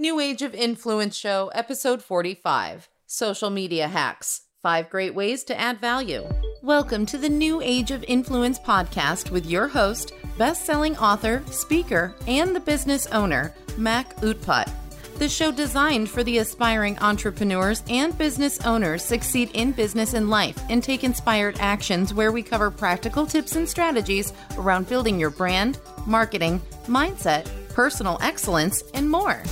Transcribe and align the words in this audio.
New 0.00 0.18
Age 0.18 0.40
of 0.40 0.54
Influence 0.54 1.14
Show, 1.14 1.50
Episode 1.54 2.02
45 2.02 2.88
Social 3.04 3.50
Media 3.50 3.86
Hacks 3.86 4.46
Five 4.62 4.88
Great 4.88 5.14
Ways 5.14 5.44
to 5.44 5.60
Add 5.60 5.78
Value. 5.78 6.26
Welcome 6.62 7.04
to 7.04 7.18
the 7.18 7.28
New 7.28 7.60
Age 7.60 7.90
of 7.90 8.02
Influence 8.08 8.58
podcast 8.58 9.30
with 9.30 9.44
your 9.44 9.68
host, 9.68 10.14
best 10.38 10.64
selling 10.64 10.96
author, 10.96 11.42
speaker, 11.50 12.14
and 12.26 12.56
the 12.56 12.60
business 12.60 13.08
owner, 13.08 13.52
Mac 13.76 14.16
Utpat. 14.22 14.72
The 15.18 15.28
show 15.28 15.52
designed 15.52 16.08
for 16.08 16.24
the 16.24 16.38
aspiring 16.38 16.98
entrepreneurs 17.00 17.82
and 17.90 18.16
business 18.16 18.58
owners 18.64 19.04
succeed 19.04 19.50
in 19.52 19.72
business 19.72 20.14
and 20.14 20.30
life 20.30 20.58
and 20.70 20.82
take 20.82 21.04
inspired 21.04 21.58
actions 21.60 22.14
where 22.14 22.32
we 22.32 22.42
cover 22.42 22.70
practical 22.70 23.26
tips 23.26 23.54
and 23.54 23.68
strategies 23.68 24.32
around 24.56 24.88
building 24.88 25.20
your 25.20 25.28
brand, 25.28 25.78
marketing, 26.06 26.58
mindset, 26.86 27.46
personal 27.74 28.16
excellence, 28.22 28.82
and 28.94 29.10
more. 29.10 29.42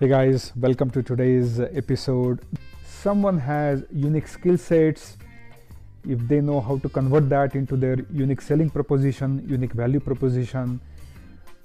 Hey 0.00 0.06
guys, 0.06 0.52
welcome 0.54 0.90
to 0.90 1.02
today's 1.02 1.58
episode. 1.58 2.42
Someone 2.84 3.36
has 3.36 3.82
unique 3.90 4.28
skill 4.28 4.56
sets. 4.56 5.16
If 6.08 6.20
they 6.28 6.40
know 6.40 6.60
how 6.60 6.78
to 6.78 6.88
convert 6.88 7.28
that 7.30 7.56
into 7.56 7.76
their 7.76 7.96
unique 8.12 8.40
selling 8.40 8.70
proposition, 8.70 9.44
unique 9.48 9.72
value 9.72 9.98
proposition, 9.98 10.78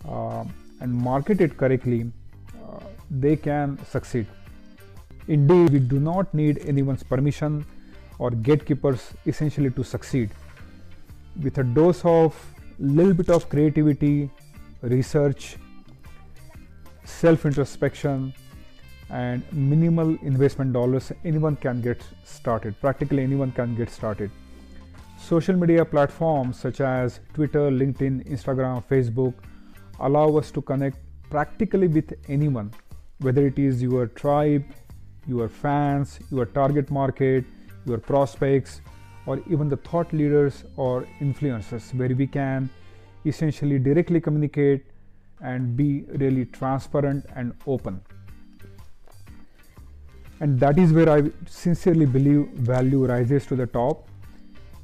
uh, 0.09 0.46
and 0.80 0.92
market 0.92 1.42
it 1.42 1.58
correctly, 1.58 2.12
uh, 2.66 2.80
they 3.12 3.36
can 3.36 3.78
succeed. 3.86 4.26
Indeed, 5.28 5.70
we 5.70 5.78
do 5.78 6.00
not 6.00 6.34
need 6.34 6.58
anyone's 6.66 7.04
permission 7.04 7.64
or 8.18 8.31
gatekeepers 8.31 9.14
essentially 9.28 9.70
to 9.70 9.84
succeed. 9.84 10.31
With 11.40 11.59
a 11.59 11.64
dose 11.64 12.04
of 12.04 12.36
little 12.80 13.14
bit 13.14 13.30
of 13.30 13.48
creativity, 13.48 14.31
research, 14.81 15.58
self 17.06 17.46
introspection 17.46 18.34
and 19.10 19.44
minimal 19.52 20.16
investment 20.22 20.73
dollars 20.73 21.12
anyone 21.23 21.56
can 21.56 21.82
get 21.82 22.02
started 22.23 22.80
practically 22.80 23.23
anyone 23.23 23.52
can 23.52 23.76
get 23.76 23.90
started. 23.90 24.32
Social 25.18 25.56
media 25.56 25.86
platforms 25.86 26.60
such 26.60 26.82
as 26.82 27.20
twitter 27.34 27.72
linkedin 27.72 28.28
instagram 28.28 28.84
facebook 28.86 29.34
allow 30.00 30.28
us 30.38 30.52
to 30.52 30.62
connect 30.62 30.98
practically 31.30 31.88
with 31.88 32.14
anyone 32.28 32.72
whether 33.20 33.48
it 33.48 33.58
is 33.58 33.82
your 33.82 34.08
tribe 34.08 34.66
your 35.28 35.48
fans 35.48 36.20
your 36.30 36.45
target 36.45 36.92
market 36.92 37.45
your 37.86 37.98
prospects 37.98 38.82
or 39.26 39.42
even 39.50 39.70
the 39.70 39.78
thought 39.78 40.12
leaders 40.12 40.66
or 40.76 41.08
influencers 41.22 41.94
where 41.95 42.10
we 42.10 42.28
can 42.28 42.70
essentially 43.26 43.80
directly 43.80 44.20
communicate 44.20 44.84
and 45.44 45.75
be 45.77 46.05
really 46.23 46.45
transparent 46.45 47.25
and 47.36 47.53
open. 47.67 48.02
And 50.39 50.59
that 50.59 50.80
is 50.80 50.91
where 50.91 51.09
I 51.09 51.31
sincerely 51.45 52.05
believe 52.05 52.47
value 52.49 53.05
rises 53.05 53.45
to 53.47 53.55
the 53.55 53.67
top. 53.67 54.08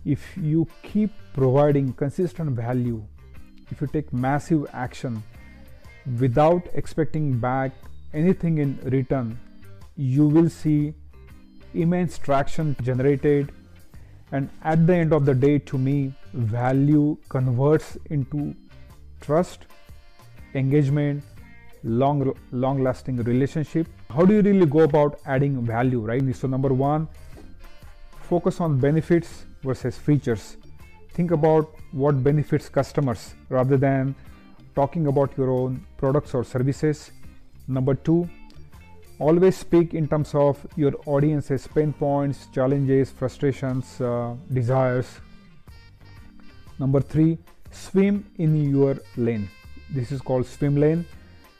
If 0.06 0.38
you 0.38 0.68
keep 0.84 1.12
providing 1.34 1.94
consistent 1.94 2.52
value, 2.52 3.04
if 3.72 3.82
you 3.82 3.88
take 3.88 4.12
massive 4.14 4.68
action 4.74 5.24
without 6.20 6.68
expecting 6.74 7.40
back 7.40 7.72
anything 8.14 8.58
in 8.60 8.80
return, 8.84 9.38
you 9.96 10.28
will 10.28 10.50
see 10.50 10.94
immense 11.74 12.18
traction 12.18 12.76
generated. 12.82 13.52
And 14.32 14.50
at 14.64 14.86
the 14.86 14.96
end 14.96 15.14
of 15.14 15.26
the 15.26 15.34
day, 15.34 15.60
to 15.60 15.78
me, 15.78 16.14
value 16.34 17.18
converts 17.30 17.98
into 18.10 18.56
trust 19.20 19.66
engagement 20.54 21.24
long 21.84 22.34
long 22.52 22.84
lasting 22.84 23.18
relationship. 23.18 23.88
How 24.10 24.26
do 24.26 24.34
you 24.34 24.42
really 24.42 24.66
go 24.66 24.82
about 24.82 25.20
adding 25.26 25.62
value 25.66 26.00
right? 26.00 26.36
So 26.36 26.48
number 26.48 26.74
one 26.74 27.08
focus 28.22 28.60
on 28.62 28.80
benefits 28.80 29.46
versus 29.64 29.98
features. 29.98 30.58
Think 31.14 31.32
about 31.32 31.72
what 31.92 32.24
benefits 32.24 32.70
customers 32.70 33.34
rather 33.50 33.78
than 33.78 34.16
talking 34.76 35.08
about 35.08 35.36
your 35.38 35.50
own 35.50 35.86
products 35.98 36.34
or 36.34 36.44
services. 36.44 37.12
Number 37.68 37.96
two 37.96 38.30
always 39.20 39.58
speak 39.58 39.94
in 39.94 40.08
terms 40.08 40.34
of 40.34 40.66
your 40.76 40.94
audience's 41.06 41.68
pain 41.68 41.92
points 41.92 42.48
challenges 42.54 43.12
frustrations 43.12 44.00
uh, 44.02 44.36
desires. 44.54 45.20
Number 46.78 47.02
three 47.02 47.38
swim 47.72 48.26
in 48.38 48.70
your 48.70 48.98
lane 49.18 49.50
this 49.92 50.12
is 50.12 50.22
called 50.22 50.46
swim 50.46 50.76
lane 50.76 51.06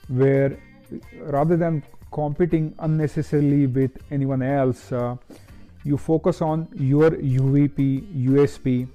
where 0.08 0.58
rather 1.36 1.56
than 1.56 1.82
competing 2.12 2.74
unnecessarily 2.80 3.66
with 3.66 3.92
anyone 4.10 4.42
else 4.42 4.92
uh, 4.92 5.16
you 5.84 5.96
focus 5.96 6.42
on 6.42 6.68
your 6.74 7.10
UVP 7.10 8.26
USP 8.26 8.88